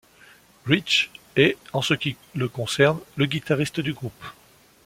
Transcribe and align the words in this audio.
Rich 0.67 1.11
est, 1.35 1.57
en 1.73 1.83
ce 1.83 1.93
qui 1.93 2.15
le 2.33 2.49
concerne, 2.49 2.99
le 3.17 3.27
guitariste 3.27 3.81
du 3.81 3.93
groupe. 3.93 4.23